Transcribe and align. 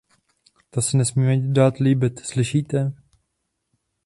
To 0.71 0.81
se 0.81 0.97
nesmíte 0.97 1.47
dát 1.53 1.77
líbit, 1.77 2.19
slyšíte? 2.19 2.93